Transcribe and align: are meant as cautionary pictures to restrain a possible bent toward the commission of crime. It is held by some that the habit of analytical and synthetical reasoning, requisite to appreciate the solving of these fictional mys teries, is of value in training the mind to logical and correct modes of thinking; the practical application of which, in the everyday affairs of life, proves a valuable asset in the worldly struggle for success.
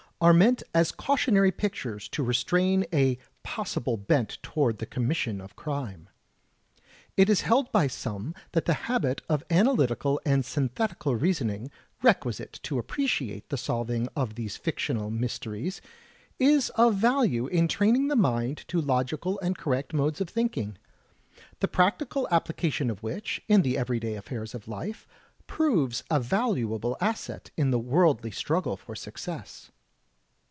are 0.23 0.33
meant 0.33 0.61
as 0.71 0.91
cautionary 0.91 1.51
pictures 1.51 2.07
to 2.07 2.21
restrain 2.21 2.85
a 2.93 3.17
possible 3.41 3.97
bent 3.97 4.37
toward 4.43 4.77
the 4.77 4.85
commission 4.85 5.41
of 5.41 5.55
crime. 5.55 6.07
It 7.17 7.27
is 7.27 7.41
held 7.41 7.71
by 7.71 7.87
some 7.87 8.35
that 8.51 8.65
the 8.65 8.75
habit 8.85 9.23
of 9.27 9.43
analytical 9.49 10.21
and 10.23 10.45
synthetical 10.45 11.15
reasoning, 11.15 11.71
requisite 12.03 12.59
to 12.61 12.77
appreciate 12.77 13.49
the 13.49 13.57
solving 13.57 14.07
of 14.15 14.35
these 14.35 14.57
fictional 14.57 15.09
mys 15.09 15.39
teries, 15.39 15.81
is 16.37 16.69
of 16.75 16.93
value 16.93 17.47
in 17.47 17.67
training 17.67 18.07
the 18.07 18.15
mind 18.15 18.63
to 18.67 18.79
logical 18.79 19.39
and 19.39 19.57
correct 19.57 19.91
modes 19.91 20.21
of 20.21 20.29
thinking; 20.29 20.77
the 21.61 21.67
practical 21.67 22.27
application 22.29 22.91
of 22.91 23.01
which, 23.01 23.41
in 23.47 23.63
the 23.63 23.75
everyday 23.75 24.13
affairs 24.13 24.53
of 24.53 24.67
life, 24.67 25.07
proves 25.47 26.03
a 26.11 26.19
valuable 26.19 26.95
asset 27.01 27.49
in 27.57 27.71
the 27.71 27.79
worldly 27.79 28.29
struggle 28.29 28.77
for 28.77 28.95
success. 28.95 29.71